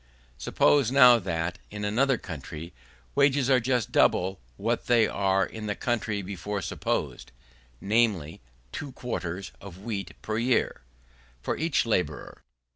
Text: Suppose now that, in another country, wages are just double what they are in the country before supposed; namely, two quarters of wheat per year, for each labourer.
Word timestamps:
Suppose 0.39 0.89
now 0.91 1.19
that, 1.19 1.59
in 1.69 1.85
another 1.85 2.17
country, 2.17 2.73
wages 3.13 3.51
are 3.51 3.59
just 3.59 3.91
double 3.91 4.39
what 4.57 4.87
they 4.87 5.07
are 5.07 5.45
in 5.45 5.67
the 5.67 5.75
country 5.75 6.23
before 6.23 6.63
supposed; 6.63 7.31
namely, 7.79 8.41
two 8.71 8.93
quarters 8.93 9.51
of 9.61 9.83
wheat 9.83 10.19
per 10.23 10.39
year, 10.39 10.81
for 11.43 11.55
each 11.55 11.85
labourer. 11.85 12.41